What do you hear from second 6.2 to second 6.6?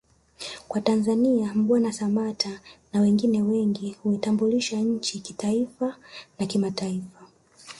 na